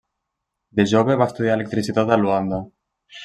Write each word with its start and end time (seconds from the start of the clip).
De 0.79 0.85
jove 0.93 1.17
va 1.21 1.27
estudiar 1.31 1.59
electricitat 1.59 2.13
a 2.17 2.21
Luanda. 2.23 2.65